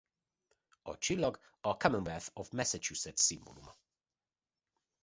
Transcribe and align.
A 0.81 0.97
csillag 0.97 1.39
a 1.61 1.77
Commonwealth 1.77 2.27
of 2.33 2.49
Massachusetts 2.51 3.19
szimbóluma. 3.19 3.75